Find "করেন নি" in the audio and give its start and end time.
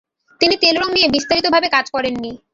1.95-2.31